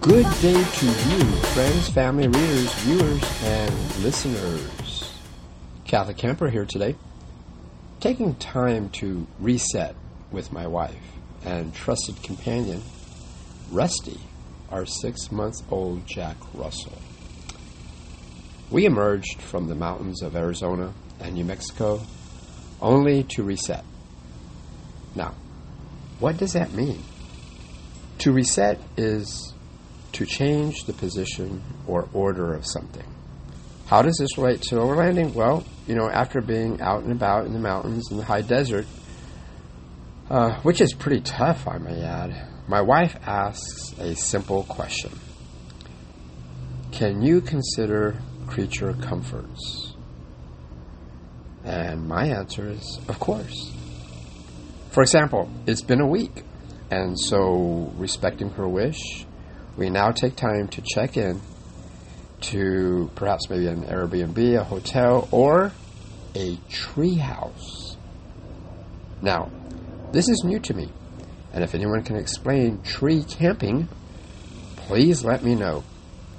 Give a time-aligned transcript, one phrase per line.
[0.00, 5.12] Good day to you, friends, family, readers, viewers, and listeners.
[5.84, 6.96] Catholic Camper here today,
[8.00, 9.94] taking time to reset
[10.32, 10.96] with my wife
[11.44, 12.82] and trusted companion,
[13.70, 14.18] Rusty,
[14.70, 16.98] our six month old Jack Russell.
[18.68, 22.00] We emerged from the mountains of Arizona and New Mexico
[22.80, 23.84] only to reset.
[25.14, 25.34] Now,
[26.22, 27.02] what does that mean?
[28.18, 29.52] To reset is
[30.12, 33.06] to change the position or order of something.
[33.86, 35.34] How does this relate to overlanding?
[35.34, 38.86] Well, you know, after being out and about in the mountains and the high desert,
[40.30, 45.10] uh, which is pretty tough, I may add, my wife asks a simple question
[46.92, 48.14] Can you consider
[48.46, 49.94] creature comforts?
[51.64, 53.72] And my answer is, of course.
[54.92, 56.44] For example, it's been a week,
[56.90, 59.24] and so respecting her wish,
[59.78, 61.40] we now take time to check in
[62.42, 65.72] to perhaps maybe an Airbnb, a hotel, or
[66.34, 67.96] a treehouse.
[69.22, 69.50] Now,
[70.12, 70.90] this is new to me,
[71.54, 73.88] and if anyone can explain tree camping,
[74.76, 75.84] please let me know.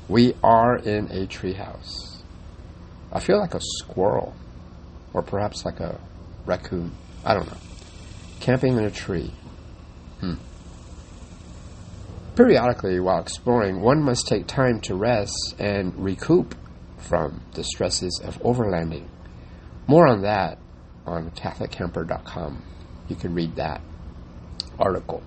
[0.08, 2.22] We are in a treehouse.
[3.12, 4.36] I feel like a squirrel,
[5.12, 6.00] or perhaps like a
[6.46, 6.92] raccoon.
[7.26, 7.58] I don't know.
[8.44, 9.32] Camping in a tree.
[10.20, 10.34] Hmm.
[12.36, 16.54] Periodically, while exploring, one must take time to rest and recoup
[16.98, 19.08] from the stresses of overlanding.
[19.88, 20.58] More on that
[21.06, 22.62] on CatholicCamper.com.
[23.08, 23.80] You can read that
[24.78, 25.24] article.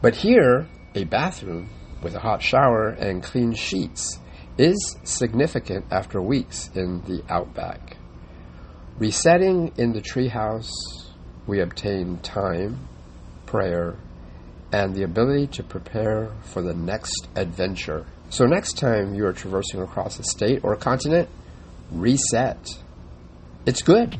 [0.00, 1.68] But here, a bathroom
[2.00, 4.20] with a hot shower and clean sheets
[4.56, 7.96] is significant after weeks in the outback.
[8.98, 10.70] Resetting in the treehouse,
[11.46, 12.88] we obtain time,
[13.46, 13.96] prayer,
[14.72, 18.06] and the ability to prepare for the next adventure.
[18.30, 21.28] So, next time you are traversing across a state or a continent,
[21.90, 22.68] reset.
[23.66, 24.16] It's good.